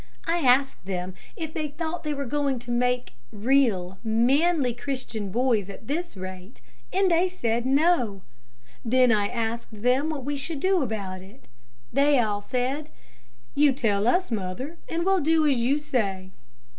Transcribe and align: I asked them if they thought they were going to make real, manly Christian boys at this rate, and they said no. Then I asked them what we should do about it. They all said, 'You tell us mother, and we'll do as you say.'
I 0.25 0.39
asked 0.39 0.83
them 0.85 1.13
if 1.35 1.53
they 1.53 1.67
thought 1.67 2.03
they 2.03 2.15
were 2.15 2.25
going 2.25 2.57
to 2.57 2.71
make 2.71 3.11
real, 3.31 3.99
manly 4.03 4.73
Christian 4.73 5.29
boys 5.29 5.69
at 5.69 5.87
this 5.87 6.17
rate, 6.17 6.59
and 6.91 7.11
they 7.11 7.29
said 7.29 7.67
no. 7.67 8.23
Then 8.83 9.11
I 9.11 9.27
asked 9.27 9.67
them 9.83 10.09
what 10.09 10.25
we 10.25 10.37
should 10.37 10.59
do 10.59 10.81
about 10.81 11.21
it. 11.21 11.45
They 11.93 12.17
all 12.17 12.41
said, 12.41 12.89
'You 13.53 13.73
tell 13.73 14.07
us 14.07 14.31
mother, 14.31 14.79
and 14.89 15.05
we'll 15.05 15.21
do 15.21 15.45
as 15.45 15.57
you 15.57 15.77
say.' 15.77 16.31